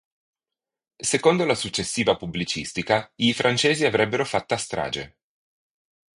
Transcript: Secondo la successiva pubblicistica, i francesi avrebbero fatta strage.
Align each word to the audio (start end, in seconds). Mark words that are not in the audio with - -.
Secondo 0.97 1.45
la 1.45 1.53
successiva 1.53 2.17
pubblicistica, 2.17 3.11
i 3.17 3.33
francesi 3.33 3.85
avrebbero 3.85 4.25
fatta 4.25 4.57
strage. 4.57 5.19